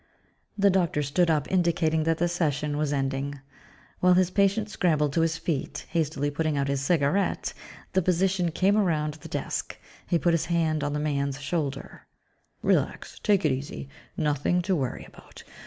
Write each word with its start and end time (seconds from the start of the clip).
The 0.57 0.71
doctor 0.71 1.03
stood 1.03 1.29
up, 1.29 1.51
indicating 1.51 2.05
that 2.05 2.17
the 2.17 2.27
session 2.27 2.75
was 2.75 2.91
ending. 2.91 3.39
While 3.99 4.15
his 4.15 4.31
patient 4.31 4.67
scrambled 4.67 5.13
to 5.13 5.21
his 5.21 5.37
feet, 5.37 5.85
hastily 5.89 6.31
putting 6.31 6.57
out 6.57 6.69
his 6.69 6.81
cigarette, 6.81 7.53
the 7.93 8.01
physician 8.01 8.49
came 8.49 8.75
around 8.77 9.13
the 9.21 9.29
desk. 9.29 9.77
He 10.07 10.17
put 10.17 10.33
his 10.33 10.45
hand 10.47 10.83
on 10.83 10.93
the 10.93 10.99
man's 10.99 11.39
shoulder, 11.39 12.07
"Relax, 12.63 13.19
take 13.19 13.45
it 13.45 13.51
easy 13.51 13.89
nothing 14.17 14.63
to 14.63 14.75
worry 14.75 15.05
about. 15.07 15.43